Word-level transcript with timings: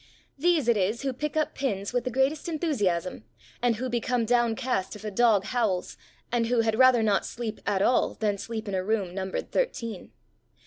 These 0.35 0.67
it 0.67 0.77
is 0.77 1.03
who 1.03 1.13
pick 1.13 1.37
up 1.37 1.53
pins 1.53 1.93
with 1.93 2.05
the 2.05 2.09
greatest 2.09 2.49
enthusiasm, 2.49 3.23
and 3.61 3.75
who 3.75 3.87
become 3.87 4.25
downcast 4.25 4.95
if 4.95 5.03
a 5.05 5.11
dog 5.11 5.43
howls, 5.45 5.95
and 6.31 6.47
who 6.47 6.61
had 6.61 6.79
rather 6.79 7.03
not 7.03 7.23
sleep 7.23 7.59
at 7.67 7.83
all 7.83 8.15
than 8.15 8.39
sleep 8.39 8.67
in 8.67 8.73
a 8.73 8.83
room 8.83 9.13
numbered 9.13 9.51
thirteen. 9.51 10.11